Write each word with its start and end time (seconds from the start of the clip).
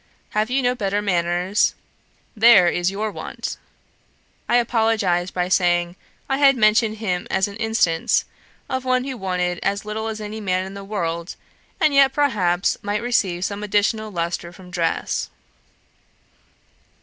Have 0.31 0.49
you 0.49 0.63
no 0.63 0.73
better 0.73 0.99
manners? 0.99 1.75
There 2.35 2.67
is 2.67 2.89
your 2.89 3.11
want.' 3.11 3.59
I 4.49 4.55
apologised 4.55 5.31
by 5.31 5.47
saying, 5.47 5.95
I 6.27 6.39
had 6.39 6.57
mentioned 6.57 6.97
him 6.97 7.27
as 7.29 7.47
an 7.47 7.55
instance 7.57 8.25
of 8.67 8.83
one 8.83 9.03
who 9.03 9.15
wanted 9.15 9.59
as 9.61 9.85
little 9.85 10.07
as 10.07 10.19
any 10.19 10.41
man 10.41 10.65
in 10.65 10.73
the 10.73 10.83
world, 10.83 11.35
and 11.79 11.93
yet, 11.93 12.13
perhaps, 12.13 12.79
might 12.81 13.03
receive 13.03 13.45
some 13.45 13.61
additional 13.63 14.09
lustre 14.09 14.51
from 14.51 14.71
dress. 14.71 15.29